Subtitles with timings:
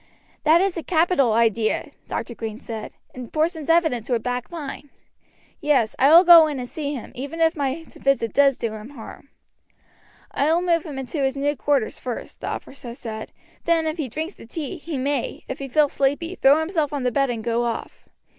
[0.45, 2.33] "That is a capital idea," Dr.
[2.33, 4.89] Green said, "and Porson's evidence would back mine.
[5.59, 8.89] Yes, I will go in and see him even if my visit does do him
[8.89, 9.29] harm."
[10.31, 13.31] "I will move him into his new quarters first," the officer said;
[13.65, 17.03] "then if he drinks the tea he may, if he feels sleepy, throw himself on
[17.03, 18.09] the bed and go off.